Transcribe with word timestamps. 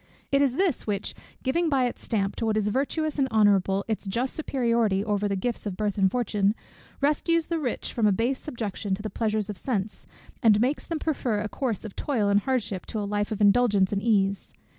It 0.31 0.41
is 0.41 0.55
this 0.55 0.87
which, 0.87 1.13
giving 1.43 1.69
by 1.69 1.85
its 1.85 2.03
stamp 2.03 2.35
to 2.37 2.47
what 2.47 2.57
is 2.57 2.69
virtuous 2.69 3.19
and 3.19 3.27
honourable 3.29 3.85
its 3.87 4.07
just 4.07 4.33
superiority 4.35 5.05
over 5.05 5.27
the 5.27 5.35
gifts 5.35 5.67
of 5.67 5.77
birth 5.77 5.95
and 5.95 6.09
fortune, 6.09 6.55
rescues 7.01 7.45
the 7.45 7.59
rich 7.59 7.93
from 7.93 8.07
a 8.07 8.11
base 8.11 8.39
subjection 8.39 8.95
to 8.95 9.03
the 9.03 9.11
pleasures 9.11 9.47
of 9.51 9.59
sense, 9.59 10.07
and 10.41 10.59
makes 10.59 10.87
them 10.87 10.97
prefer 10.97 11.41
a 11.41 11.47
course 11.49 11.85
of 11.85 11.95
toil 11.95 12.29
and 12.29 12.39
hardship 12.39 12.87
to 12.87 12.99
a 12.99 13.05
life 13.05 13.31
of 13.31 13.41
indulgence 13.41 13.93
and 13.93 14.01
ease. 14.01 14.55